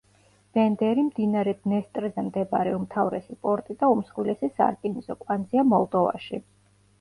[0.57, 6.43] ბენდერი მდინარე დნესტრზე მდებარე უმთავრესი პორტი და უმსხვილესი სარკინიგზო კვანძია მოლდოვაში.